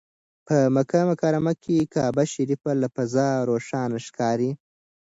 په 0.47 0.57
مکه 0.75 0.99
مکرمه 1.09 1.53
کې 1.63 1.89
کعبه 1.93 2.23
شریفه 2.33 2.71
له 2.81 2.87
فضا 2.95 3.29
روښانه 3.49 3.97
ښکاري. 4.05 4.51